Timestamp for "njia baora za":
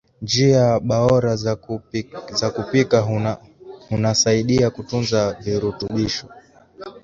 0.21-2.49